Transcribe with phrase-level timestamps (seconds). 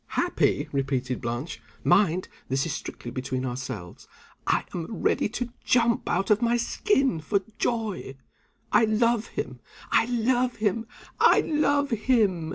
[0.17, 2.27] "Happy?" repeated Blanche "Mind!
[2.49, 4.07] this is strictly between ourselves.
[4.47, 8.15] I am ready to jump out of my skin for joy.
[8.71, 9.59] I love him!
[9.91, 10.87] I love him!
[11.19, 12.49] I love him!"